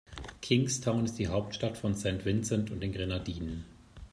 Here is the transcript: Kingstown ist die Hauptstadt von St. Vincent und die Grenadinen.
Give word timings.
Kingstown 0.41 1.05
ist 1.05 1.19
die 1.19 1.27
Hauptstadt 1.27 1.77
von 1.77 1.93
St. 1.93 2.25
Vincent 2.25 2.71
und 2.71 2.79
die 2.79 2.91
Grenadinen. 2.91 3.65